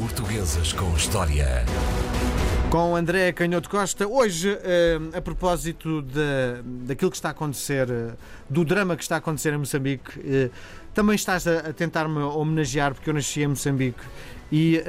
Portuguesas 0.00 0.72
com 0.72 0.96
História. 0.96 1.62
Com 2.70 2.96
André 2.96 3.32
Canhoto 3.32 3.68
Costa, 3.68 4.08
hoje, 4.08 4.58
eh, 4.62 4.98
a 5.12 5.20
propósito 5.20 6.00
de, 6.00 6.62
daquilo 6.86 7.10
que 7.10 7.18
está 7.18 7.28
a 7.28 7.32
acontecer, 7.32 7.86
eh, 7.90 8.14
do 8.48 8.64
drama 8.64 8.96
que 8.96 9.02
está 9.02 9.16
a 9.16 9.18
acontecer 9.18 9.52
em 9.52 9.58
Moçambique, 9.58 10.18
eh, 10.24 10.48
também 10.94 11.14
estás 11.14 11.46
a, 11.46 11.74
tentar-me 11.74 12.18
homenagear, 12.18 12.94
porque 12.94 13.10
eu 13.10 13.14
nasci 13.14 13.42
em 13.42 13.48
Moçambique 13.48 14.00
e 14.50 14.82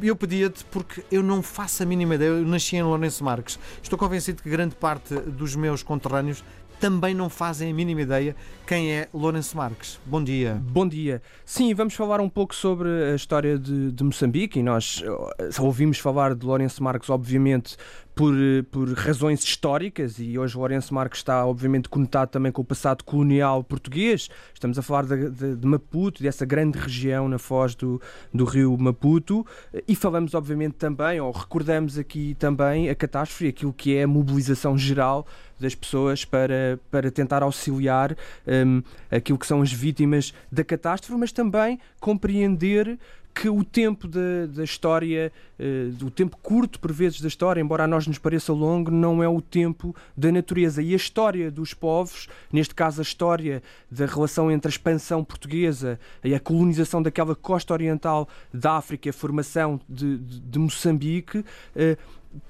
eu 0.00 0.14
pedia-te 0.14 0.64
porque 0.66 1.02
eu 1.10 1.20
não 1.20 1.42
faço 1.42 1.82
a 1.82 1.86
mínima 1.86 2.14
ideia. 2.14 2.28
Eu 2.28 2.46
nasci 2.46 2.76
em 2.76 2.82
Lourenço 2.84 3.24
Marques. 3.24 3.58
Estou 3.82 3.98
convencido 3.98 4.40
que 4.40 4.48
grande 4.48 4.76
parte 4.76 5.16
dos 5.16 5.56
meus 5.56 5.82
conterrâneos 5.82 6.44
também 6.82 7.14
não 7.14 7.30
fazem 7.30 7.70
a 7.70 7.74
mínima 7.74 8.00
ideia 8.00 8.34
quem 8.66 8.92
é 8.92 9.08
Lourenço 9.14 9.56
Marques. 9.56 10.00
Bom 10.04 10.22
dia. 10.22 10.60
Bom 10.60 10.88
dia. 10.88 11.22
Sim, 11.44 11.72
vamos 11.74 11.94
falar 11.94 12.20
um 12.20 12.28
pouco 12.28 12.52
sobre 12.52 12.88
a 12.88 13.14
história 13.14 13.56
de, 13.56 13.92
de 13.92 14.02
Moçambique 14.02 14.58
e 14.58 14.64
nós 14.64 15.00
uh, 15.00 15.62
ouvimos 15.62 16.00
falar 16.00 16.34
de 16.34 16.44
Lourenço 16.44 16.82
Marques, 16.82 17.08
obviamente, 17.08 17.76
por, 18.14 18.34
por 18.70 18.92
razões 18.92 19.42
históricas 19.42 20.18
e 20.18 20.38
hoje 20.38 20.56
Lourenço 20.56 20.92
Marques 20.92 21.20
está 21.20 21.46
obviamente 21.46 21.88
conectado 21.88 22.28
também 22.28 22.52
com 22.52 22.62
o 22.62 22.64
passado 22.64 23.04
colonial 23.04 23.64
português. 23.64 24.28
Estamos 24.52 24.78
a 24.78 24.82
falar 24.82 25.06
de, 25.06 25.30
de, 25.30 25.56
de, 25.56 25.66
Maputo, 25.66 26.22
dessa 26.22 26.44
grande 26.44 26.78
região 26.78 27.28
na 27.28 27.38
foz 27.38 27.74
do, 27.74 28.00
do 28.32 28.44
rio 28.44 28.76
Maputo 28.78 29.46
e 29.88 29.94
falamos 29.94 30.34
obviamente 30.34 30.74
também, 30.74 31.20
ou 31.20 31.30
recordamos 31.30 31.98
aqui 31.98 32.34
também 32.38 32.90
a 32.90 32.94
catástrofe, 32.94 33.48
aquilo 33.48 33.72
que 33.72 33.96
é 33.96 34.02
a 34.02 34.08
mobilização 34.08 34.76
geral 34.76 35.26
das 35.58 35.74
pessoas 35.74 36.24
para, 36.24 36.78
para 36.90 37.10
tentar 37.10 37.42
auxiliar 37.42 38.16
um, 38.46 38.82
aquilo 39.10 39.38
que 39.38 39.46
são 39.46 39.62
as 39.62 39.72
vítimas 39.72 40.34
da 40.50 40.64
catástrofe, 40.64 41.18
mas 41.18 41.32
também 41.32 41.78
compreender 42.00 42.98
que 43.34 43.48
o 43.48 43.64
tempo 43.64 44.06
da, 44.06 44.46
da 44.46 44.64
história, 44.64 45.32
uh, 45.58 46.04
o 46.04 46.10
tempo 46.10 46.36
curto 46.42 46.78
por 46.78 46.92
vezes 46.92 47.20
da 47.20 47.28
história, 47.28 47.60
embora 47.60 47.84
a 47.84 47.86
nós 47.86 48.06
nos 48.06 48.18
pareça 48.18 48.52
longo, 48.52 48.90
não 48.90 49.22
é 49.22 49.28
o 49.28 49.40
tempo 49.40 49.94
da 50.16 50.30
natureza. 50.30 50.82
E 50.82 50.92
a 50.92 50.96
história 50.96 51.50
dos 51.50 51.72
povos, 51.72 52.28
neste 52.52 52.74
caso 52.74 53.00
a 53.00 53.02
história 53.02 53.62
da 53.90 54.06
relação 54.06 54.50
entre 54.50 54.68
a 54.68 54.70
expansão 54.70 55.24
portuguesa 55.24 55.98
e 56.22 56.34
a 56.34 56.40
colonização 56.40 57.02
daquela 57.02 57.34
costa 57.34 57.72
oriental 57.72 58.28
da 58.52 58.76
África, 58.76 59.10
a 59.10 59.12
formação 59.12 59.80
de, 59.88 60.18
de, 60.18 60.40
de 60.40 60.58
Moçambique, 60.58 61.38
uh, 61.38 61.44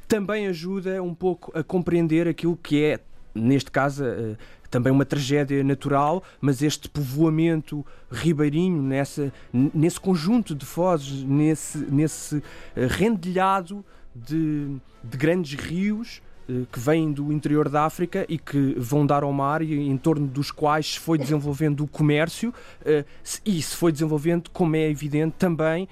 também 0.06 0.46
ajuda 0.46 1.02
um 1.02 1.14
pouco 1.14 1.56
a 1.56 1.62
compreender 1.62 2.28
aquilo 2.28 2.56
que 2.56 2.82
é, 2.82 3.00
neste 3.34 3.70
caso, 3.70 4.04
uh, 4.04 4.36
também 4.72 4.90
uma 4.90 5.04
tragédia 5.04 5.62
natural, 5.62 6.24
mas 6.40 6.62
este 6.62 6.88
povoamento 6.88 7.84
ribeirinho, 8.10 8.82
nessa, 8.82 9.30
nesse 9.52 10.00
conjunto 10.00 10.54
de 10.54 10.64
fozes, 10.64 11.22
nesse, 11.22 11.78
nesse 11.78 12.42
eh, 12.74 12.86
rendilhado 12.88 13.84
de, 14.14 14.74
de 15.04 15.18
grandes 15.18 15.60
rios 15.60 16.22
eh, 16.48 16.62
que 16.72 16.80
vêm 16.80 17.12
do 17.12 17.30
interior 17.30 17.68
da 17.68 17.84
África 17.84 18.24
e 18.30 18.38
que 18.38 18.74
vão 18.78 19.04
dar 19.04 19.22
ao 19.22 19.32
mar 19.32 19.60
e 19.60 19.74
em 19.74 19.96
torno 19.98 20.26
dos 20.26 20.50
quais 20.50 20.94
se 20.94 20.98
foi 20.98 21.18
desenvolvendo 21.18 21.84
o 21.84 21.86
comércio 21.86 22.52
eh, 22.82 23.04
e 23.44 23.60
se 23.60 23.76
foi 23.76 23.92
desenvolvendo, 23.92 24.48
como 24.50 24.74
é 24.74 24.88
evidente, 24.88 25.34
também 25.38 25.86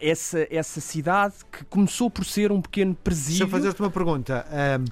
essa, 0.00 0.46
essa 0.50 0.80
cidade 0.80 1.34
que 1.50 1.64
começou 1.66 2.10
por 2.10 2.24
ser 2.24 2.50
um 2.50 2.60
pequeno 2.60 2.94
presídio. 2.94 3.38
Deixa 3.38 3.44
eu 3.44 3.48
fazer-te 3.48 3.80
uma 3.80 3.90
pergunta. 3.90 4.46
Um, 4.80 4.84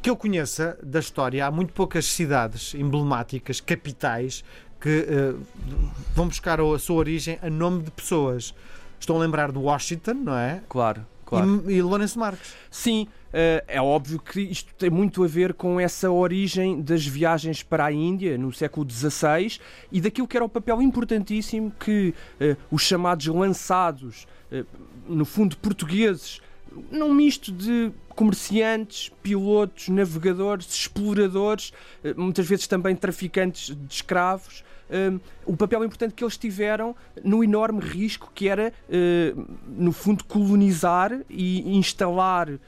que 0.00 0.10
eu 0.10 0.16
conheça 0.16 0.78
da 0.82 1.00
história, 1.00 1.46
há 1.46 1.50
muito 1.50 1.72
poucas 1.72 2.06
cidades 2.06 2.74
emblemáticas, 2.74 3.60
capitais, 3.60 4.44
que 4.80 5.06
uh, 5.08 5.40
vão 6.14 6.26
buscar 6.26 6.60
a 6.60 6.78
sua 6.78 6.96
origem 6.96 7.38
a 7.40 7.48
nome 7.48 7.84
de 7.84 7.90
pessoas. 7.92 8.52
Estão 8.98 9.16
a 9.16 9.20
lembrar 9.20 9.52
de 9.52 9.58
Washington, 9.58 10.14
não 10.14 10.36
é? 10.36 10.60
Claro, 10.68 11.06
claro. 11.24 11.64
E, 11.68 11.74
e 11.74 11.82
Lourenço 11.82 12.18
Marques. 12.18 12.54
Sim, 12.70 13.06
uh, 13.28 13.64
é 13.68 13.80
óbvio 13.80 14.18
que 14.18 14.40
isto 14.40 14.74
tem 14.74 14.90
muito 14.90 15.22
a 15.22 15.28
ver 15.28 15.54
com 15.54 15.78
essa 15.78 16.10
origem 16.10 16.80
das 16.82 17.06
viagens 17.06 17.62
para 17.62 17.86
a 17.86 17.92
Índia 17.92 18.36
no 18.36 18.52
século 18.52 18.88
XVI 18.88 19.58
e 19.90 20.00
daquilo 20.00 20.26
que 20.26 20.36
era 20.36 20.44
o 20.44 20.48
papel 20.48 20.82
importantíssimo 20.82 21.72
que 21.78 22.12
uh, 22.40 22.56
os 22.70 22.82
chamados 22.82 23.26
lançados, 23.26 24.26
no 25.08 25.24
fundo 25.24 25.56
portugueses, 25.56 26.42
num 26.90 27.12
misto 27.14 27.50
de 27.50 27.90
comerciantes, 28.14 29.10
pilotos, 29.22 29.88
navegadores, 29.88 30.66
exploradores, 30.72 31.72
eh, 32.04 32.14
muitas 32.14 32.46
vezes 32.46 32.66
também 32.66 32.94
traficantes 32.94 33.74
de 33.74 33.94
escravos, 33.94 34.64
um, 34.92 35.18
o 35.46 35.56
papel 35.56 35.82
importante 35.84 36.12
que 36.12 36.22
eles 36.22 36.36
tiveram 36.36 36.94
no 37.24 37.42
enorme 37.42 37.80
risco 37.80 38.30
que 38.34 38.46
era, 38.46 38.72
uh, 38.88 39.56
no 39.66 39.90
fundo, 39.90 40.22
colonizar 40.24 41.18
e 41.30 41.76
instalar 41.76 42.50
uh, 42.50 42.58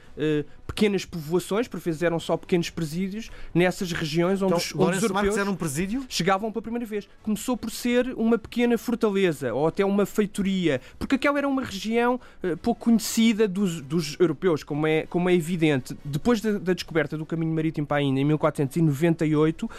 pequenas 0.65 1.05
povoações, 1.05 1.67
por 1.67 1.79
vezes 1.79 2.01
eram 2.01 2.19
só 2.19 2.35
pequenos 2.35 2.69
presídios, 2.69 3.29
nessas 3.53 3.91
regiões 3.91 4.41
onde, 4.41 4.53
então, 4.53 4.57
os, 4.57 4.75
onde 4.75 4.97
os 4.97 5.03
europeus 5.03 5.37
era 5.37 5.49
um 5.49 5.55
presídio? 5.55 6.03
chegavam 6.09 6.51
pela 6.51 6.63
primeira 6.63 6.85
vez. 6.85 7.07
Começou 7.21 7.55
por 7.55 7.69
ser 7.69 8.13
uma 8.17 8.37
pequena 8.37 8.77
fortaleza 8.77 9.53
ou 9.53 9.67
até 9.67 9.85
uma 9.85 10.05
feitoria, 10.05 10.81
porque 10.97 11.15
aquela 11.15 11.37
era 11.37 11.47
uma 11.47 11.63
região 11.63 12.19
uh, 12.43 12.57
pouco 12.57 12.85
conhecida 12.85 13.47
dos, 13.47 13.81
dos, 13.81 14.19
europeus, 14.19 14.63
como 14.63 14.87
é, 14.87 15.05
como 15.05 15.29
é 15.29 15.34
evidente. 15.35 15.95
Depois 16.03 16.41
da, 16.41 16.53
da 16.53 16.73
descoberta 16.73 17.17
do 17.17 17.25
caminho 17.25 17.53
marítimo 17.53 17.85
para 17.85 17.97
a 17.97 18.01
Índia, 18.01 18.21
em 18.21 18.25
1498, 18.25 19.69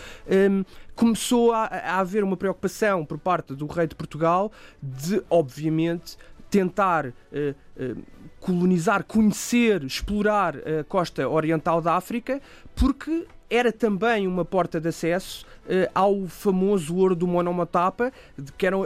um, 0.50 0.64
começou 0.94 1.52
a, 1.52 1.64
a 1.64 1.98
haver 1.98 2.22
uma 2.22 2.36
preocupação 2.36 3.04
por 3.04 3.18
parte 3.18 3.54
do 3.54 3.66
rei 3.66 3.86
de 3.86 3.94
Portugal 3.94 4.52
de, 4.82 5.22
obviamente, 5.28 6.16
tentar 6.50 7.06
uh, 7.06 7.12
uh, 7.12 8.02
colonizar, 8.40 9.04
conhecer, 9.04 9.82
explorar 9.82 10.56
a 10.56 10.84
costa 10.84 11.28
oriental 11.28 11.80
da 11.80 11.94
África, 11.96 12.40
porque 12.74 13.26
era 13.50 13.72
também 13.72 14.26
uma 14.26 14.44
porta 14.44 14.80
de 14.80 14.88
acesso 14.88 15.44
uh, 15.64 15.90
ao 15.94 16.26
famoso 16.26 16.94
ouro 16.96 17.16
do 17.16 17.26
Monomotapa, 17.26 18.12
que 18.56 18.66
era 18.66 18.76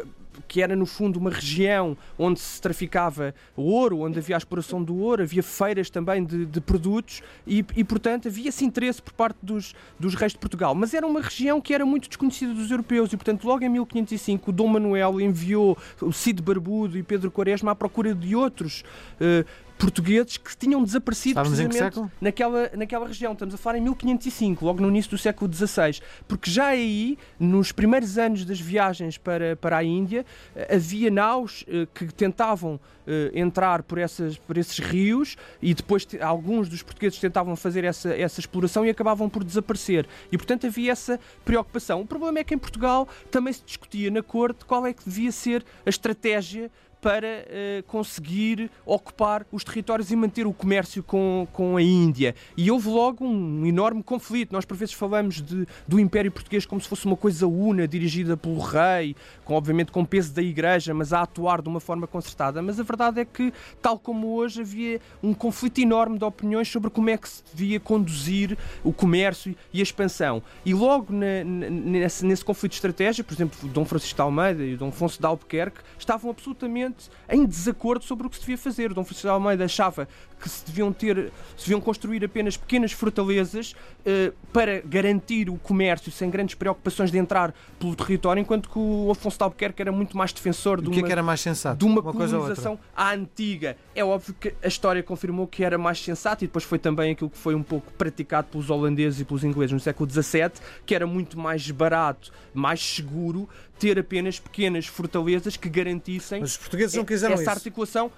que 0.49 0.63
era 0.63 0.75
no 0.75 0.87
fundo 0.87 1.19
uma 1.19 1.31
região 1.31 1.97
onde 2.19 2.41
se 2.41 2.61
traficava 2.61 3.35
ouro, 3.57 4.01
onde 4.01 4.19
havia 4.19 4.37
a 4.37 4.39
exploração 4.39 4.83
do 4.83 4.97
ouro, 4.99 5.23
havia 5.23 5.43
feiras 5.43 5.91
também 5.91 6.25
de, 6.25 6.47
de 6.47 6.61
produtos 6.61 7.23
e, 7.47 7.65
e, 7.77 7.85
portanto, 7.85 8.29
havia-se 8.29 8.65
interesse 8.65 9.01
por 9.01 9.13
parte 9.13 9.39
dos, 9.43 9.75
dos 9.99 10.15
reis 10.15 10.33
de 10.33 10.39
Portugal. 10.39 10.75
Mas 10.75 10.95
era 10.95 11.07
uma 11.07 11.21
região 11.21 11.61
que 11.61 11.75
era 11.75 11.85
muito 11.85 12.09
desconhecida 12.09 12.55
dos 12.55 12.71
europeus 12.71 13.13
e, 13.13 13.17
portanto, 13.17 13.45
logo 13.45 13.65
em 13.65 13.69
1505, 13.69 14.51
o 14.51 14.53
Dom 14.53 14.69
Manuel 14.69 15.21
enviou 15.21 15.77
o 16.01 16.13
Cid 16.13 16.43
Barbudo 16.43 16.99
e 16.99 17.03
Pedro 17.03 17.31
Quaresma 17.31 17.73
à 17.73 17.75
procura 17.75 18.15
de 18.15 18.35
outros 18.35 18.83
uh, 19.21 19.70
portugueses 19.81 20.37
que 20.37 20.55
tinham 20.55 20.85
desaparecido 20.85 21.41
Estávamos 21.41 21.59
precisamente 21.59 22.13
naquela, 22.21 22.71
naquela 22.77 23.07
região. 23.07 23.33
Estamos 23.33 23.55
a 23.55 23.59
falar 23.59 23.79
em 23.79 23.81
1505, 23.81 24.65
logo 24.65 24.83
no 24.83 24.89
início 24.89 25.11
do 25.11 25.19
século 25.19 25.51
XVI, 25.53 26.01
porque 26.29 26.51
já 26.51 26.67
aí, 26.67 27.17
nos 27.39 27.73
primeiros 27.73 28.19
anos 28.19 28.45
das 28.45 28.61
viagens 28.61 29.17
para, 29.17 29.57
para 29.57 29.79
a 29.79 29.85
Índia, 29.85 30.27
eh, 30.55 30.77
havia 30.77 31.11
naus 31.11 31.65
eh, 31.67 31.87
que 31.95 32.13
tentavam 32.13 32.79
eh, 33.07 33.31
entrar 33.35 33.83
por, 33.83 33.97
essas, 33.97 34.37
por 34.37 34.59
esses 34.59 34.79
rios 34.79 35.37
e 35.63 35.73
depois 35.73 36.07
alguns 36.21 36.69
dos 36.69 36.83
portugueses 36.83 37.19
tentavam 37.19 37.57
fazer 37.57 37.83
essa, 37.83 38.15
essa 38.15 38.39
exploração 38.39 38.85
e 38.85 38.91
acabavam 38.91 39.29
por 39.29 39.43
desaparecer. 39.43 40.07
E, 40.31 40.37
portanto, 40.37 40.67
havia 40.67 40.93
essa 40.93 41.19
preocupação. 41.45 42.03
O 42.03 42.07
problema 42.07 42.39
é 42.39 42.45
que 42.45 42.55
em 42.55 42.59
Portugal 42.59 43.09
também 43.31 43.53
se 43.53 43.63
discutia 43.65 44.11
na 44.11 44.23
corte 44.23 44.67
qual 44.67 44.87
é 44.87 44.93
que 44.93 45.03
devia 45.05 45.33
ser 45.33 45.65
a 45.87 45.89
estratégia 45.89 46.71
para 47.01 47.27
uh, 47.27 47.83
conseguir 47.85 48.71
ocupar 48.85 49.47
os 49.51 49.65
territórios 49.65 50.11
e 50.11 50.17
manter 50.17 50.47
o 50.47 50.53
comércio 50.53 51.03
com, 51.03 51.47
com 51.53 51.77
a 51.77 51.83
Índia. 51.83 52.35
E 52.57 52.71
houve 52.71 52.89
logo 52.89 53.25
um 53.25 53.65
enorme 53.65 54.03
conflito. 54.03 54.53
Nós, 54.53 54.65
por 54.65 54.77
vezes, 54.77 54.95
falamos 54.95 55.41
de, 55.41 55.67
do 55.89 55.99
Império 55.99 56.31
Português 56.31 56.67
como 56.67 56.81
se 56.81 56.89
fosse 56.89 57.07
uma 57.07 57.17
coisa 57.17 57.47
una, 57.47 57.89
dirigida 57.89 58.37
pelo 58.37 58.59
rei, 58.59 59.17
com, 59.45 59.55
obviamente 59.55 59.91
com 59.91 60.05
peso 60.05 60.33
da 60.33 60.43
Igreja, 60.43 60.93
mas 60.93 61.13
a 61.13 61.23
atuar 61.23 61.63
de 61.63 61.69
uma 61.69 61.81
forma 61.81 62.07
concertada. 62.07 62.61
Mas 62.61 62.79
a 62.79 62.83
verdade 62.83 63.21
é 63.21 63.25
que, 63.25 63.53
tal 63.81 63.99
como 63.99 64.35
hoje, 64.35 64.61
havia 64.61 65.01
um 65.23 65.33
conflito 65.33 65.81
enorme 65.81 66.19
de 66.19 66.25
opiniões 66.25 66.69
sobre 66.69 66.91
como 66.91 67.11
é 67.11 67.17
que 67.17 67.29
se 67.29 67.43
devia 67.55 67.81
conduzir 67.81 68.57
o 68.85 68.93
comércio 68.93 69.57
e 69.73 69.81
a 69.81 69.83
expansão. 69.83 70.43
E 70.65 70.75
logo 70.75 71.13
na, 71.13 71.45
nesse, 71.45 72.25
nesse 72.25 72.45
conflito 72.45 72.73
de 72.73 72.77
estratégia, 72.77 73.25
por 73.25 73.33
exemplo, 73.33 73.69
Dom 73.69 73.85
Francisco 73.85 74.17
de 74.17 74.23
Almeida 74.23 74.65
e 74.65 74.77
Dom 74.77 74.89
Afonso 74.89 75.19
de 75.19 75.27
Albuquerque 75.27 75.81
estavam 75.99 76.31
absolutamente 76.31 76.90
em 77.29 77.45
desacordo 77.45 78.05
sobre 78.05 78.27
o 78.27 78.31
que 78.31 78.37
se 78.37 78.43
devia 78.43 78.59
fazer. 78.59 78.93
Dom 78.93 79.05
Francisco 79.05 79.29
de 79.29 79.33
Almeida 79.33 79.65
achava 79.65 80.09
que 80.41 80.49
se 80.49 80.65
deviam 80.65 80.93
ter, 80.93 81.33
se 81.57 81.65
deviam 81.67 81.81
construir 81.81 82.25
apenas 82.25 82.57
pequenas 82.57 82.93
fortalezas 82.93 83.73
uh, 83.73 84.35
para 84.53 84.81
garantir 84.81 85.51
o 85.51 85.57
comércio 85.59 86.11
sem 86.11 86.31
grandes 86.31 86.55
preocupações 86.55 87.11
de 87.11 87.19
entrar 87.19 87.55
pelo 87.79 87.95
território, 87.95 88.41
enquanto 88.41 88.69
que 88.69 88.79
o 88.79 89.11
Afonso 89.11 89.37
de 89.37 89.45
Albuquerque 89.45 89.83
era 89.83 89.93
muito 89.93 90.17
mais 90.17 90.33
defensor 90.33 90.81
de 90.81 90.89
uma, 90.89 90.95
que 90.95 91.01
é 91.01 91.03
que 91.03 91.13
era 91.13 91.23
mais 91.23 91.41
sensato? 91.41 91.79
De 91.79 91.85
uma, 91.85 92.01
uma 92.01 92.13
colonização 92.13 92.79
à 92.97 93.13
antiga. 93.13 93.77
É 93.95 94.05
óbvio 94.05 94.35
que 94.35 94.55
a 94.63 94.69
história 94.69 95.03
confirmou 95.03 95.47
que 95.47 95.63
era 95.63 95.77
mais 95.77 96.03
sensato 96.03 96.45
e 96.45 96.47
depois 96.47 96.65
foi 96.65 96.79
também 96.79 97.13
aquilo 97.13 97.29
que 97.29 97.39
foi 97.39 97.55
um 97.55 97.63
pouco 97.63 97.93
praticado 97.93 98.49
pelos 98.49 98.71
holandeses 98.71 99.21
e 99.21 99.25
pelos 99.25 99.45
ingleses 99.45 99.73
no 99.73 99.81
século 99.81 100.09
XVII, 100.11 100.53
que 100.87 100.95
era 100.95 101.07
muito 101.07 101.39
mais 101.39 101.71
barato, 101.71 102.33
mais 102.55 102.81
seguro 102.81 103.49
ter 103.81 103.99
apenas 103.99 104.39
pequenas 104.39 104.87
fortalezas 104.87 105.57
que 105.57 105.69
garantissem 105.69 106.41
Mas 106.41 106.51
os 106.53 106.57
portugueses 106.59 106.95
não 106.95 107.05
quiseram 107.05 107.35
essa 107.35 107.43
isso. 107.43 107.51
articulação 107.51 108.13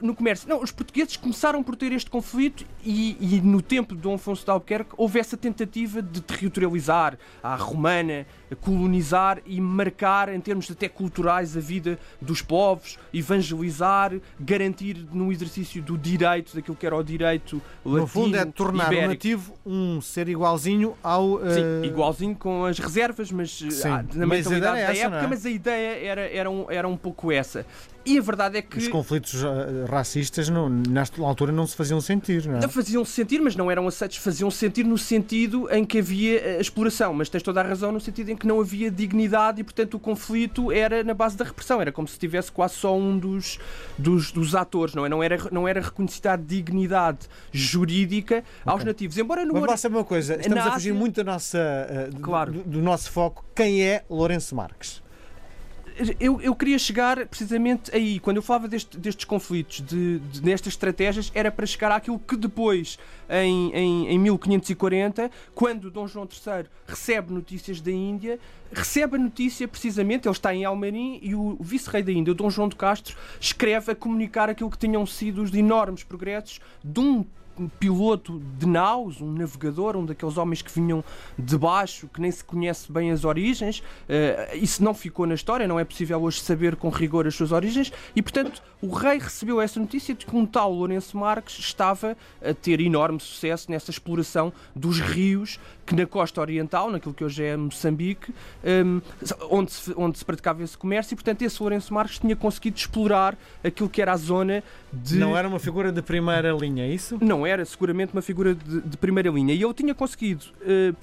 no 0.00 0.14
comércio. 0.14 0.48
Não, 0.48 0.62
os 0.62 0.70
portugueses 0.70 1.16
começaram 1.16 1.62
por 1.62 1.76
ter 1.76 1.92
este 1.92 2.10
conflito 2.10 2.64
e, 2.84 3.16
e 3.20 3.40
no 3.40 3.60
tempo 3.60 3.94
de 3.94 4.00
Dom 4.00 4.14
Afonso 4.14 4.44
de 4.44 4.50
Albuquerque 4.50 4.90
houve 4.96 5.18
essa 5.18 5.36
tentativa 5.36 6.00
de 6.02 6.20
territorializar 6.20 7.18
a 7.42 7.54
romana, 7.54 8.26
colonizar 8.60 9.38
e 9.46 9.60
marcar 9.60 10.28
em 10.28 10.40
termos 10.40 10.70
até 10.70 10.88
culturais 10.88 11.56
a 11.56 11.60
vida 11.60 11.98
dos 12.20 12.42
povos, 12.42 12.98
evangelizar, 13.12 14.12
garantir 14.38 15.06
no 15.12 15.32
exercício 15.32 15.82
do 15.82 15.96
direito, 15.96 16.54
daquilo 16.54 16.76
que 16.76 16.86
era 16.86 16.96
o 16.96 17.02
direito 17.02 17.60
latino, 17.84 18.00
No 18.00 18.06
fundo 18.06 18.36
é 18.36 18.44
tornar 18.44 18.84
o 18.90 18.92
ibérico. 18.92 19.08
nativo 19.08 19.54
um 19.64 20.00
ser 20.00 20.28
igualzinho 20.28 20.94
ao. 21.02 21.38
Sim, 21.40 21.60
eh, 21.82 21.86
igualzinho 21.86 22.34
com 22.36 22.64
as 22.64 22.78
reservas, 22.78 23.30
mas 23.30 23.50
Sim, 23.50 23.88
ah, 23.88 24.04
na 24.14 24.26
mas 24.26 24.46
a 24.46 24.50
mentalidade 24.50 24.78
é 24.78 24.86
da 24.86 24.92
essa, 24.92 25.00
época, 25.02 25.16
não 25.18 25.24
é? 25.24 25.28
mas 25.28 25.46
a 25.46 25.50
ideia 25.50 26.04
era, 26.04 26.20
era, 26.22 26.50
um, 26.50 26.66
era 26.70 26.88
um 26.88 26.96
pouco 26.96 27.30
essa. 27.32 27.64
E 28.10 28.18
a 28.18 28.22
verdade 28.22 28.58
é 28.58 28.62
que 28.62 28.76
Os 28.78 28.88
conflitos 28.88 29.42
eh, 29.44 29.84
racistas 29.88 30.48
não, 30.48 30.68
nesta 30.68 31.22
altura 31.22 31.52
não 31.52 31.66
se 31.66 31.76
faziam 31.76 32.00
sentir, 32.00 32.46
não 32.46 32.58
é? 32.58 32.68
faziam-se 32.68 33.12
sentir, 33.12 33.40
mas 33.40 33.54
não 33.54 33.70
eram 33.70 33.86
aceitos, 33.86 34.16
faziam-se 34.16 34.56
sentir 34.56 34.84
no 34.84 34.98
sentido 34.98 35.68
em 35.70 35.84
que 35.84 35.98
havia 35.98 36.40
eh, 36.40 36.60
exploração, 36.60 37.14
mas 37.14 37.28
tens 37.28 37.42
toda 37.42 37.60
a 37.60 37.64
razão 37.64 37.92
no 37.92 38.00
sentido 38.00 38.30
em 38.30 38.36
que 38.36 38.46
não 38.46 38.60
havia 38.60 38.90
dignidade 38.90 39.60
e, 39.60 39.64
portanto, 39.64 39.94
o 39.94 40.00
conflito 40.00 40.72
era 40.72 41.04
na 41.04 41.14
base 41.14 41.36
da 41.36 41.44
repressão, 41.44 41.80
era 41.80 41.92
como 41.92 42.08
se 42.08 42.18
tivesse 42.18 42.50
quase 42.50 42.74
só 42.74 42.96
um 42.96 43.18
dos, 43.18 43.58
dos, 43.98 44.32
dos 44.32 44.54
atores, 44.54 44.94
não, 44.94 45.06
é? 45.06 45.08
não, 45.08 45.22
era, 45.22 45.38
não 45.52 45.68
era 45.68 45.80
reconhecida 45.80 46.32
a 46.32 46.36
dignidade 46.36 47.20
jurídica 47.52 48.42
aos 48.64 48.84
nativos. 48.84 49.16
Embora 49.18 49.44
no 49.44 49.52
Mas 49.60 49.84
uma 49.84 50.04
coisa, 50.04 50.34
estamos 50.36 50.58
a 50.58 50.72
fugir 50.72 50.90
Ásia- 50.90 50.94
muito 50.94 51.16
da 51.16 51.24
nossa, 51.32 51.58
eh, 51.58 52.08
do- 52.12 52.20
Claro. 52.20 52.52
do, 52.52 52.62
do 52.64 52.82
nosso 52.82 53.10
foco. 53.10 53.44
Quem 53.54 53.82
é 53.82 54.04
Lourenço 54.08 54.54
Marques? 54.54 55.02
Eu, 56.18 56.40
eu 56.40 56.54
queria 56.54 56.78
chegar 56.78 57.26
precisamente 57.26 57.94
aí, 57.94 58.18
quando 58.20 58.36
eu 58.36 58.42
falava 58.42 58.66
deste- 58.68 58.96
destes 58.98 59.24
conflitos, 59.24 59.80
de, 59.80 60.18
de- 60.18 60.40
destas 60.40 60.72
estratégias, 60.72 61.30
era 61.34 61.50
para 61.50 61.66
chegar 61.66 61.92
àquilo 61.92 62.18
que 62.18 62.36
depois, 62.36 62.98
em, 63.28 63.70
em, 63.74 64.08
em 64.08 64.18
1540, 64.18 65.30
quando 65.54 65.90
Dom 65.90 66.06
João 66.06 66.26
III 66.26 66.66
recebe 66.86 67.32
notícias 67.32 67.80
da 67.80 67.90
Índia, 67.90 68.38
recebe 68.72 69.16
a 69.16 69.18
notícia 69.18 69.66
precisamente, 69.66 70.26
ele 70.28 70.32
está 70.32 70.54
em 70.54 70.64
Almarim 70.64 71.18
e 71.22 71.34
o 71.34 71.56
vice-rei 71.60 72.02
da 72.02 72.12
Índia, 72.12 72.32
o 72.32 72.34
Dom 72.34 72.50
João 72.50 72.68
de 72.68 72.76
Castro, 72.76 73.16
escreve 73.40 73.92
a 73.92 73.94
comunicar 73.94 74.48
aquilo 74.48 74.70
que 74.70 74.78
tinham 74.78 75.04
sido 75.06 75.42
os 75.42 75.52
enormes 75.54 76.02
progressos 76.04 76.60
de 76.82 77.00
um 77.00 77.24
piloto 77.68 78.40
de 78.58 78.66
naus, 78.66 79.20
um 79.20 79.32
navegador, 79.32 79.96
um 79.96 80.04
daqueles 80.04 80.36
homens 80.36 80.62
que 80.62 80.70
vinham 80.72 81.04
de 81.38 81.56
baixo, 81.58 82.08
que 82.12 82.20
nem 82.20 82.30
se 82.30 82.44
conhece 82.44 82.90
bem 82.90 83.10
as 83.10 83.24
origens. 83.24 83.82
Eh, 84.08 84.56
isso 84.56 84.82
não 84.82 84.94
ficou 84.94 85.26
na 85.26 85.34
história, 85.34 85.66
não 85.66 85.78
é 85.78 85.84
possível 85.84 86.22
hoje 86.22 86.40
saber 86.40 86.76
com 86.76 86.88
rigor 86.88 87.26
as 87.26 87.34
suas 87.34 87.52
origens. 87.52 87.92
E, 88.14 88.22
portanto, 88.22 88.62
o 88.80 88.92
rei 88.92 89.18
recebeu 89.18 89.60
essa 89.60 89.78
notícia 89.78 90.14
de 90.14 90.26
que 90.26 90.36
um 90.36 90.46
tal 90.46 90.72
Lourenço 90.72 91.16
Marques 91.16 91.58
estava 91.58 92.16
a 92.42 92.54
ter 92.54 92.80
enorme 92.80 93.20
sucesso 93.20 93.70
nessa 93.70 93.90
exploração 93.90 94.52
dos 94.74 95.00
rios 95.00 95.58
que 95.90 95.96
na 95.96 96.06
costa 96.06 96.40
oriental, 96.40 96.88
naquilo 96.88 97.12
que 97.12 97.24
hoje 97.24 97.42
é 97.42 97.56
Moçambique, 97.56 98.32
hum, 98.64 99.00
onde, 99.50 99.72
se, 99.72 99.92
onde 99.96 100.18
se 100.18 100.24
praticava 100.24 100.62
esse 100.62 100.78
comércio. 100.78 101.14
E, 101.14 101.16
portanto, 101.16 101.42
esse 101.42 101.60
Lourenço 101.60 101.92
Marques 101.92 102.20
tinha 102.20 102.36
conseguido 102.36 102.76
explorar 102.76 103.36
aquilo 103.64 103.88
que 103.88 104.00
era 104.00 104.12
a 104.12 104.16
zona 104.16 104.62
de 104.92 105.16
Não 105.18 105.36
era 105.36 105.48
uma 105.48 105.58
figura 105.58 105.90
de 105.90 106.00
primeira 106.00 106.52
linha, 106.52 106.84
é 106.84 106.88
isso? 106.94 107.18
não 107.20 107.44
era 107.44 107.64
seguramente 107.64 108.12
uma 108.12 108.22
figura 108.22 108.54
de, 108.54 108.82
de 108.82 108.96
primeira 108.96 109.30
linha. 109.30 109.52
E 109.52 109.60
ele 109.60 109.74
tinha 109.74 109.92
conseguido 109.92 110.44
eh, 110.62 110.94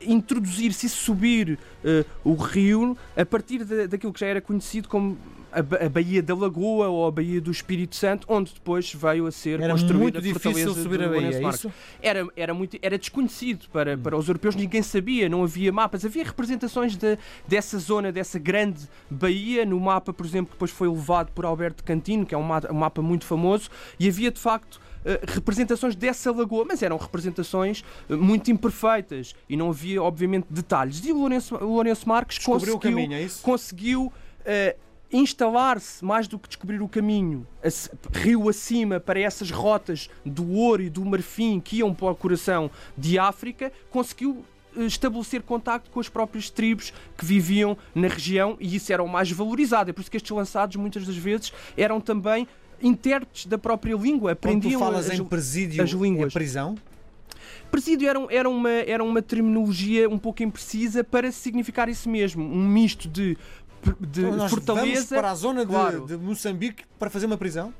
introduzir-se 0.00 0.86
e 0.86 0.88
subir 0.88 1.58
eh, 1.84 2.04
o 2.22 2.34
rio 2.34 2.96
a 3.16 3.26
partir 3.26 3.64
da- 3.64 3.86
daquilo 3.86 4.12
que 4.12 4.20
já 4.20 4.28
era 4.28 4.40
conhecido 4.40 4.88
como 4.88 5.18
a, 5.52 5.62
Ba- 5.62 5.78
a 5.84 5.88
Baía 5.88 6.22
da 6.22 6.34
Lagoa 6.34 6.88
ou 6.88 7.06
a 7.06 7.10
Baía 7.10 7.40
do 7.40 7.50
Espírito 7.50 7.96
Santo, 7.96 8.26
onde 8.28 8.52
depois 8.52 8.92
veio 8.94 9.26
a 9.26 9.30
ser 9.32 9.60
Era 9.60 9.72
construída 9.72 10.02
muito 10.02 10.18
a 10.18 10.20
difícil 10.20 10.74
subir 10.74 11.02
a 11.02 11.08
Baía, 11.08 11.38
é 11.38 11.48
isso? 11.48 11.72
Era, 12.02 12.26
era, 12.36 12.54
muito, 12.54 12.78
era 12.82 12.98
desconhecido 12.98 13.66
para, 13.72 13.96
para 13.96 14.16
os 14.16 14.28
europeus, 14.28 14.54
ninguém 14.54 14.82
sabia, 14.82 15.28
não 15.28 15.42
havia 15.44 15.72
mapas. 15.72 16.04
Havia 16.04 16.24
representações 16.24 16.96
de, 16.96 17.18
dessa 17.46 17.78
zona, 17.78 18.12
dessa 18.12 18.38
grande 18.38 18.88
baía, 19.10 19.64
no 19.64 19.78
mapa, 19.80 20.12
por 20.12 20.24
exemplo, 20.26 20.48
que 20.48 20.54
depois 20.54 20.70
foi 20.70 20.88
levado 20.88 21.30
por 21.32 21.44
Alberto 21.44 21.82
Cantino, 21.84 22.24
que 22.26 22.34
é 22.34 22.38
um 22.38 22.42
ma- 22.42 22.62
um 22.70 22.74
mapa 22.74 23.00
muito 23.02 23.24
famoso, 23.24 23.70
e 23.98 24.08
havia 24.08 24.30
de 24.30 24.38
facto 24.40 24.80
eh, 25.04 25.20
representações 25.26 25.94
dessa 25.96 26.30
lagoa, 26.32 26.64
mas 26.68 26.82
eram 26.82 26.96
representações 26.96 27.84
eh, 28.10 28.14
muito 28.16 28.50
imperfeitas 28.50 29.34
e 29.48 29.56
não 29.56 29.70
havia, 29.70 30.02
obviamente, 30.02 30.46
detalhes. 30.50 31.04
E 31.04 31.12
o 31.12 31.18
Lourenço, 31.18 31.54
o 31.56 31.74
Lourenço 31.74 32.08
Marques 32.08 32.36
Descobriu 32.38 32.74
o 32.74 32.78
conseguiu, 32.78 32.96
caminho, 33.02 33.14
é 33.14 33.28
conseguiu 33.42 34.12
eh, 34.44 34.76
instalar-se, 35.12 36.04
mais 36.04 36.28
do 36.28 36.38
que 36.38 36.48
descobrir 36.48 36.82
o 36.82 36.88
caminho, 36.88 37.46
rio 38.12 38.48
acima 38.48 39.00
para 39.00 39.18
essas 39.18 39.50
rotas 39.50 40.10
do 40.24 40.50
ouro 40.52 40.82
e 40.82 40.90
do 40.90 41.04
marfim 41.04 41.60
que 41.60 41.78
iam 41.78 41.94
para 41.94 42.10
o 42.10 42.14
coração 42.14 42.70
de 42.96 43.18
África, 43.18 43.72
conseguiu 43.90 44.44
eh, 44.76 44.84
estabelecer 44.84 45.42
contacto 45.42 45.90
com 45.90 45.98
as 46.00 46.08
próprias 46.08 46.50
tribos 46.50 46.92
que 47.16 47.24
viviam 47.24 47.76
na 47.94 48.08
região 48.08 48.56
e 48.60 48.76
isso 48.76 48.92
era 48.92 49.02
o 49.02 49.08
mais 49.08 49.30
valorizado. 49.30 49.90
É 49.90 49.92
por 49.92 50.02
isso 50.02 50.10
que 50.10 50.16
estes 50.18 50.30
lançados 50.30 50.76
muitas 50.76 51.06
das 51.06 51.16
vezes 51.16 51.52
eram 51.76 52.00
também 52.00 52.46
intérpretes 52.82 53.46
da 53.46 53.58
própria 53.58 53.94
língua, 53.94 54.36
Quando 54.36 54.42
tu 54.42 54.48
aprendiam 54.58 54.80
falas 54.80 55.10
as, 55.10 55.18
em 55.18 55.24
presídio, 55.24 55.82
as 55.82 55.90
línguas. 55.90 56.32
é 56.32 56.38
prisão? 56.38 56.76
Presídio 57.70 58.08
era, 58.08 58.26
era, 58.30 58.48
uma, 58.48 58.70
era 58.70 59.04
uma 59.04 59.20
terminologia 59.20 60.08
um 60.08 60.18
pouco 60.18 60.42
imprecisa 60.42 61.04
para 61.04 61.30
significar 61.30 61.88
isso 61.88 62.08
mesmo, 62.08 62.42
um 62.42 62.66
misto 62.66 63.08
de, 63.08 63.36
de 64.00 64.20
Então, 64.20 64.30
nós 64.36 64.50
vamos 64.50 64.50
fortaleza. 64.50 65.14
para 65.16 65.30
a 65.30 65.34
zona 65.34 65.64
de, 65.64 65.72
claro. 65.72 66.06
de 66.06 66.16
Moçambique 66.16 66.84
para 66.98 67.10
fazer 67.10 67.26
uma 67.26 67.36
prisão? 67.38 67.72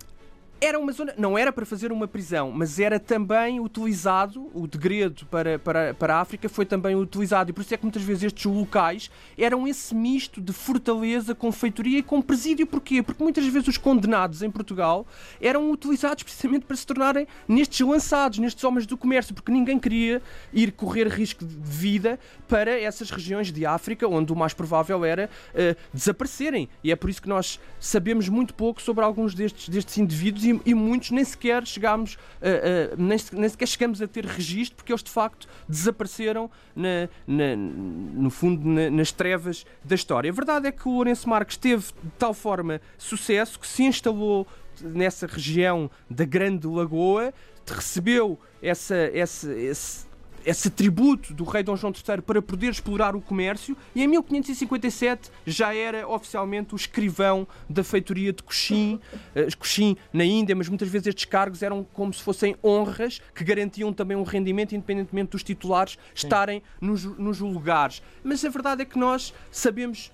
Era 0.60 0.76
uma 0.76 0.90
zona, 0.90 1.14
não 1.16 1.38
era 1.38 1.52
para 1.52 1.64
fazer 1.64 1.92
uma 1.92 2.08
prisão, 2.08 2.50
mas 2.50 2.80
era 2.80 2.98
também 2.98 3.60
utilizado, 3.60 4.50
o 4.52 4.66
degredo 4.66 5.24
para, 5.26 5.56
para, 5.56 5.94
para 5.94 6.16
a 6.16 6.20
África 6.20 6.48
foi 6.48 6.66
também 6.66 6.96
utilizado, 6.96 7.50
e 7.50 7.52
por 7.52 7.60
isso 7.60 7.72
é 7.74 7.76
que 7.76 7.84
muitas 7.84 8.02
vezes 8.02 8.24
estes 8.24 8.44
locais 8.44 9.08
eram 9.38 9.68
esse 9.68 9.94
misto 9.94 10.40
de 10.40 10.52
fortaleza 10.52 11.32
com 11.32 11.52
feitoria 11.52 11.98
e 12.00 12.02
com 12.02 12.20
presídio. 12.20 12.66
Porquê? 12.66 13.04
Porque 13.04 13.22
muitas 13.22 13.46
vezes 13.46 13.68
os 13.68 13.78
condenados 13.78 14.42
em 14.42 14.50
Portugal 14.50 15.06
eram 15.40 15.70
utilizados 15.70 16.24
precisamente 16.24 16.66
para 16.66 16.76
se 16.76 16.84
tornarem 16.84 17.28
nestes 17.46 17.86
lançados, 17.86 18.40
nestes 18.40 18.64
homens 18.64 18.84
do 18.84 18.96
comércio, 18.96 19.32
porque 19.36 19.52
ninguém 19.52 19.78
queria 19.78 20.20
ir 20.52 20.72
correr 20.72 21.06
risco 21.06 21.44
de 21.44 21.54
vida 21.54 22.18
para 22.48 22.80
essas 22.80 23.10
regiões 23.12 23.52
de 23.52 23.64
África, 23.64 24.08
onde 24.08 24.32
o 24.32 24.36
mais 24.36 24.54
provável 24.54 25.04
era 25.04 25.30
eh, 25.54 25.76
desaparecerem. 25.94 26.68
E 26.82 26.90
é 26.90 26.96
por 26.96 27.08
isso 27.08 27.22
que 27.22 27.28
nós 27.28 27.60
sabemos 27.78 28.28
muito 28.28 28.54
pouco 28.54 28.82
sobre 28.82 29.04
alguns 29.04 29.36
destes, 29.36 29.68
destes 29.68 29.98
indivíduos 29.98 30.47
e, 30.52 30.60
e 30.66 30.74
muitos 30.74 31.10
nem 31.10 31.24
sequer 31.24 31.66
chegámos, 31.66 32.16
eh, 32.40 32.90
eh, 32.92 32.94
nem, 32.96 33.18
nem 33.32 33.48
sequer 33.48 33.66
chegamos 33.68 34.00
a 34.02 34.06
ter 34.08 34.24
registro, 34.24 34.76
porque 34.76 34.92
eles 34.92 35.02
de 35.02 35.10
facto 35.10 35.46
desapareceram 35.68 36.50
na- 36.74 37.08
na- 37.26 37.56
no 37.56 38.30
fundo 38.30 38.66
na- 38.68 38.90
nas 38.90 39.12
trevas 39.12 39.64
da 39.84 39.94
história. 39.94 40.30
A 40.30 40.34
verdade 40.34 40.66
é 40.66 40.72
que 40.72 40.88
o 40.88 40.92
Lourenço 40.92 41.28
Marques 41.28 41.56
teve 41.56 41.82
de 41.84 42.10
tal 42.18 42.32
forma 42.34 42.80
sucesso 42.96 43.58
que 43.58 43.66
se 43.66 43.82
instalou 43.84 44.46
nessa 44.80 45.26
região 45.26 45.90
da 46.08 46.24
Grande 46.24 46.66
Lagoa, 46.66 47.32
recebeu 47.66 48.38
essa, 48.62 48.94
essa, 49.12 49.52
esse, 49.54 50.06
esse 50.44 50.70
tributo 50.70 51.34
do 51.34 51.44
rei 51.44 51.62
Dom 51.62 51.76
João 51.76 51.92
III 51.92 52.22
para 52.22 52.40
poder 52.40 52.70
explorar 52.70 53.14
o 53.14 53.20
comércio 53.20 53.76
e 53.94 54.02
em 54.02 54.06
1557 54.06 55.30
já 55.46 55.74
era 55.74 56.08
oficialmente 56.08 56.74
o 56.74 56.76
escrivão 56.76 57.46
da 57.68 57.84
feitoria 57.84 58.32
de 58.32 58.42
Coxim, 58.42 59.00
eh, 59.34 59.48
Coxim 59.58 59.96
na 60.12 60.24
Índia, 60.24 60.54
mas 60.54 60.68
muitas 60.68 60.88
vezes 60.88 61.08
estes 61.08 61.24
cargos 61.24 61.62
eram 61.62 61.84
como 61.92 62.12
se 62.12 62.22
fossem 62.22 62.56
honras 62.62 63.20
que 63.34 63.44
garantiam 63.44 63.92
também 63.92 64.16
um 64.16 64.22
rendimento 64.22 64.74
independentemente 64.74 65.32
dos 65.32 65.42
titulares 65.42 65.98
estarem 66.14 66.62
nos, 66.80 67.04
nos 67.04 67.40
lugares. 67.40 68.02
Mas 68.22 68.44
a 68.44 68.48
verdade 68.48 68.82
é 68.82 68.84
que 68.84 68.98
nós 68.98 69.32
sabemos 69.50 70.10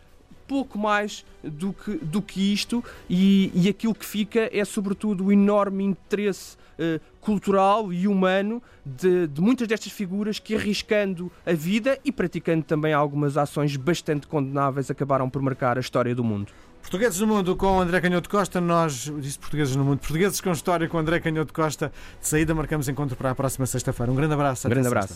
pouco 0.47 0.79
mais 0.79 1.25
do 1.43 1.73
que, 1.73 1.93
do 1.97 2.23
que 2.23 2.53
isto 2.53 2.85
e, 3.09 3.51
e 3.55 3.69
aquilo 3.69 3.95
que 3.95 4.05
fica 4.05 4.49
é 4.53 4.65
sobretudo 4.65 5.27
o 5.27 5.33
enorme 5.33 5.85
interesse 5.85 6.57
eh, 6.79 7.01
cultural 7.21 7.93
e 7.93 8.07
humano 8.09 8.63
de, 8.85 9.27
de 9.29 9.41
muitas 9.41 9.67
destas 9.69 9.93
figuras 9.93 10.39
que 10.39 10.55
arriscando 10.55 11.31
a 11.47 11.53
vida 11.53 11.99
e 12.05 12.13
praticando 12.13 12.65
também 12.65 12.93
algumas 12.93 13.37
ações 13.37 13.77
bastante 13.77 14.27
condenáveis 14.27 14.91
acabaram 14.91 15.31
por 15.31 15.41
marcar 15.41 15.79
a 15.79 15.81
história 15.81 16.15
do 16.15 16.25
mundo. 16.25 16.53
Portugueses 16.83 17.19
no 17.19 17.27
Mundo 17.27 17.57
com 17.57 17.81
André 17.81 17.99
Canhoto 18.01 18.29
Costa. 18.29 18.61
Nós, 18.61 19.11
disse 19.19 19.39
Portugueses 19.39 19.75
no 19.75 19.85
Mundo, 19.85 20.01
Portugueses 20.01 20.39
com 20.41 20.53
História 20.53 20.87
com 20.87 20.99
André 20.99 21.19
Canhoto 21.19 21.53
Costa. 21.53 21.91
De 22.21 22.29
saída, 22.29 22.55
marcamos 22.55 22.89
encontro 22.89 23.17
para 23.17 23.31
a 23.31 23.35
próxima 23.35 23.65
sexta-feira. 23.65 24.13
Um 24.13 24.15
grande 24.15 24.35
abraço. 24.35 24.67
Um 24.67 24.69
até 24.69 24.75
grande 24.75 24.89
abraço. 24.89 25.15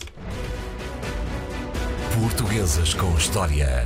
Portuguesas 2.19 2.95
com 2.95 3.15
História. 3.15 3.85